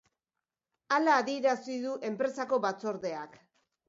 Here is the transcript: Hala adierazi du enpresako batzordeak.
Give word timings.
Hala 0.95 1.17
adierazi 1.23 1.75
du 1.83 1.93
enpresako 2.09 2.59
batzordeak. 2.65 3.37